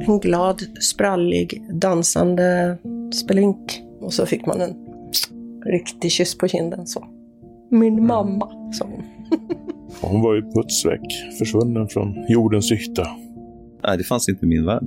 En 0.00 0.20
glad, 0.20 0.62
sprallig, 0.80 1.62
dansande 1.72 2.78
spelink. 3.12 3.82
Och 4.00 4.12
så 4.12 4.26
fick 4.26 4.46
man 4.46 4.60
en 4.60 4.74
riktig 5.66 6.12
kyss 6.12 6.38
på 6.38 6.48
kinden 6.48 6.86
så. 6.86 7.06
Min 7.70 8.06
mamma, 8.06 8.72
sa 8.72 8.84
hon. 8.84 9.04
hon 10.10 10.22
var 10.22 10.34
ju 10.34 10.42
putsväck, 10.42 11.36
försvunnen 11.38 11.88
från 11.88 12.14
jordens 12.28 12.72
yta. 12.72 13.06
Nej, 13.86 13.98
det 13.98 14.04
fanns 14.04 14.28
inte 14.28 14.46
i 14.46 14.48
min 14.48 14.66
värld. 14.66 14.82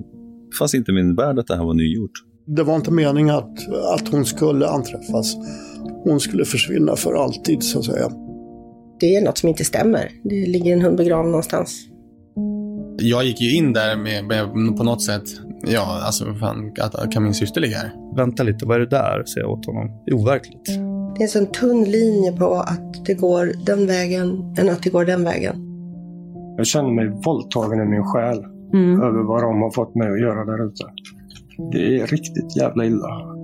Det 0.49 0.57
fanns 0.59 0.75
inte 0.75 0.91
i 0.91 0.95
min 0.95 1.15
värld 1.15 1.39
att 1.39 1.47
det 1.47 1.55
här 1.55 1.65
var 1.65 1.73
nygjort. 1.73 2.11
Det 2.45 2.63
var 2.63 2.75
inte 2.75 2.91
meningen 2.91 3.35
att, 3.35 3.69
att 3.93 4.07
hon 4.07 4.25
skulle 4.25 4.67
anträffas. 4.67 5.35
Hon 6.03 6.19
skulle 6.19 6.45
försvinna 6.45 6.95
för 6.95 7.13
alltid, 7.13 7.63
så 7.63 7.79
att 7.79 7.85
säga. 7.85 8.11
Det 8.99 9.15
är 9.15 9.21
något 9.21 9.37
som 9.37 9.49
inte 9.49 9.65
stämmer. 9.65 10.09
Det 10.23 10.45
ligger 10.45 10.73
en 10.73 10.81
hund 10.81 10.97
begravd 10.97 11.27
någonstans. 11.27 11.87
Jag 13.03 13.25
gick 13.25 13.41
ju 13.41 13.55
in 13.55 13.73
där 13.73 13.97
med, 13.97 14.25
med 14.25 14.77
på 14.77 14.83
något 14.83 15.01
sätt, 15.01 15.23
ja, 15.67 16.01
alltså 16.05 16.33
fan, 16.33 16.73
att, 16.79 17.11
kan 17.11 17.23
min 17.23 17.33
syster 17.33 17.61
ligga 17.61 17.77
här? 17.77 17.91
Vänta 18.15 18.43
lite, 18.43 18.65
vad 18.65 18.75
är 18.75 18.79
det 18.79 18.89
där? 18.89 19.23
säger 19.25 19.47
jag 19.47 19.51
åt 19.51 19.65
honom. 19.65 20.01
Det 20.05 20.11
är 20.11 20.15
overkligt. 20.15 20.65
Det 20.65 21.19
är 21.19 21.21
en 21.21 21.27
sån 21.27 21.45
tunn 21.45 21.83
linje 21.83 22.31
på 22.31 22.53
att 22.53 23.05
det 23.05 23.13
går 23.13 23.53
den 23.65 23.87
vägen 23.87 24.55
än 24.57 24.69
att 24.69 24.83
det 24.83 24.89
går 24.89 25.05
den 25.05 25.23
vägen. 25.23 25.55
Jag 26.57 26.67
känner 26.67 26.91
mig 26.91 27.21
våldtagen 27.25 27.79
i 27.81 27.85
min 27.85 28.03
själ 28.03 28.43
mm. 28.73 29.01
över 29.01 29.23
vad 29.23 29.43
de 29.43 29.61
har 29.61 29.71
fått 29.71 29.95
mig 29.95 30.11
att 30.11 30.21
göra 30.21 30.45
där 30.45 30.65
ute. 30.67 30.83
Det 31.71 32.01
är 32.01 32.07
riktigt 32.07 32.57
jävla 32.57 32.85
illa. 32.85 33.35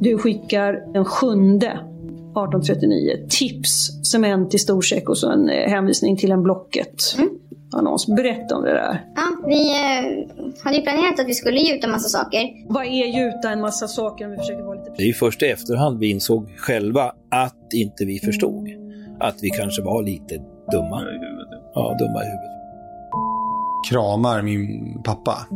Du 0.00 0.18
skickar 0.18 0.92
den 0.92 1.04
sjunde 1.04 1.66
1839 1.66 3.26
tips, 3.28 3.90
cement 4.10 4.54
i 4.54 4.58
storsäck 4.58 5.08
och 5.08 5.18
så 5.18 5.30
en 5.30 5.48
eh, 5.48 5.70
hänvisning 5.70 6.16
till 6.16 6.30
en 6.32 6.42
Blocket. 6.42 7.14
Mm 7.18 7.29
annons. 7.72 8.06
Berätta 8.06 8.56
om 8.56 8.62
det 8.62 8.70
där. 8.70 9.04
Ja, 9.16 9.22
vi 9.46 9.70
eh, 9.70 10.64
hade 10.64 10.76
ju 10.76 10.82
planerat 10.82 11.20
att 11.20 11.28
vi 11.28 11.34
skulle 11.34 11.58
gjuta 11.58 11.86
en 11.86 11.90
massa 11.90 12.08
saker. 12.08 12.50
Vad 12.66 12.84
är 12.84 13.06
gjuta 13.06 13.50
en 13.50 13.60
massa 13.60 13.88
saker 13.88 14.24
om 14.24 14.30
vi 14.30 14.36
försöker 14.36 14.62
vara 14.62 14.78
lite... 14.78 14.92
Det 14.96 15.02
är 15.02 15.06
ju 15.06 15.14
först 15.14 15.42
i 15.42 15.46
efterhand 15.46 15.98
vi 15.98 16.10
insåg 16.10 16.50
själva 16.56 17.12
att 17.30 17.72
inte 17.74 18.04
vi 18.04 18.18
förstod. 18.18 18.68
Att 19.20 19.36
vi 19.42 19.50
kanske 19.50 19.82
var 19.82 20.02
lite 20.02 20.34
dumma. 20.72 21.02
Ja, 21.74 21.96
dumma 21.98 22.22
i 22.22 22.26
huvudet. 22.26 22.50
Kramar 23.90 24.42
min 24.42 25.02
pappa 25.02 25.46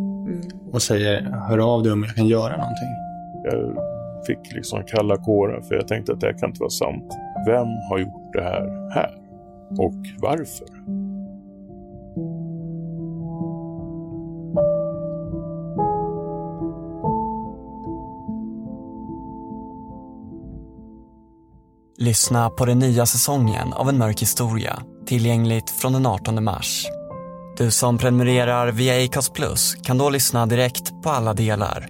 och 0.72 0.83
säger 0.83 1.20
hör 1.48 1.75
av 1.75 1.83
dig 1.83 1.92
om 1.92 2.03
jag 2.03 2.14
kan 2.14 2.27
göra 2.27 2.56
någonting. 2.56 2.88
Jag 3.44 3.77
fick 4.27 4.55
liksom 4.55 4.83
kalla 4.86 5.16
kårar 5.16 5.60
för 5.60 5.75
jag 5.75 5.88
tänkte 5.88 6.12
att 6.12 6.20
det 6.20 6.27
här 6.27 6.38
kan 6.38 6.48
inte 6.48 6.60
vara 6.60 6.70
sant. 6.70 7.12
Vem 7.47 7.66
har 7.91 7.98
gjort 7.98 8.33
det 8.33 8.42
här 8.42 8.91
här? 8.94 9.10
Och 9.78 9.94
varför? 10.19 11.03
Lyssna 21.98 22.50
på 22.50 22.64
den 22.64 22.78
nya 22.78 23.06
säsongen 23.06 23.73
av 23.73 23.89
En 23.89 23.98
mörk 23.98 24.23
historia, 24.23 24.83
tillgängligt 25.06 25.70
från 25.70 25.92
den 25.92 26.06
18 26.06 26.45
mars. 26.45 26.87
Du 27.56 27.70
som 27.70 27.98
prenumererar 27.98 28.73
via 28.73 29.05
Acast 29.05 29.34
Plus 29.34 29.75
kan 29.83 29.98
då 29.98 30.11
lyssna 30.11 30.47
direkt 30.47 31.03
på 31.03 31.11
alla 31.11 31.34
delar. 31.34 31.89